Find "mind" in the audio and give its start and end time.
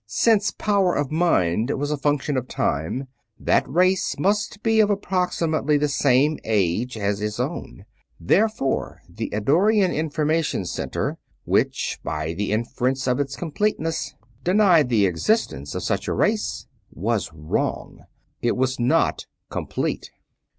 1.11-1.69